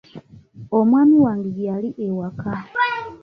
[0.77, 2.51] Omwami wange gy'ali ewaka.